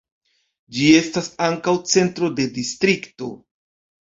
Ĝi 0.77 0.87
estas 0.99 1.29
ankaŭ 1.49 1.75
centro 1.93 2.33
de 2.41 2.49
distrikto. 2.59 3.31